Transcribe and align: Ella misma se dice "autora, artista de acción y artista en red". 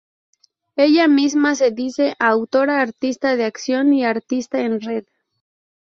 Ella 0.77 1.07
misma 1.07 1.53
se 1.53 1.69
dice 1.69 2.15
"autora, 2.17 2.81
artista 2.81 3.35
de 3.35 3.45
acción 3.45 3.93
y 3.93 4.03
artista 4.03 4.59
en 4.61 4.81
red". 4.81 5.05